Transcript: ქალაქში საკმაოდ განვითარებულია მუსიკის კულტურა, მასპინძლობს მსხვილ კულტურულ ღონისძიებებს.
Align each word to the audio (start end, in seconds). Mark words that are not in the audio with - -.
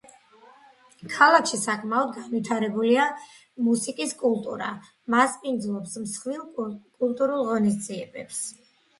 ქალაქში 1.15 1.57
საკმაოდ 1.63 2.07
განვითარებულია 2.13 3.03
მუსიკის 3.67 4.13
კულტურა, 4.21 4.69
მასპინძლობს 5.15 5.93
მსხვილ 6.05 6.41
კულტურულ 7.03 7.45
ღონისძიებებს. 7.51 8.41